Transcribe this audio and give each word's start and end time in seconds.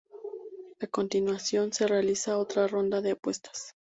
A 0.81 0.87
continuación 0.87 1.73
se 1.73 1.85
realiza 1.85 2.39
otra 2.39 2.65
ronda 2.65 3.01
de 3.01 3.11
apuestas. 3.11 3.75